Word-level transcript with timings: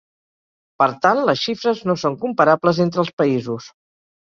Per 0.83 0.87
tant, 1.03 1.21
les 1.27 1.43
xifres 1.43 1.85
no 1.91 1.97
són 2.05 2.17
comparables 2.25 2.83
entre 2.89 3.05
els 3.07 3.15
països. 3.23 3.71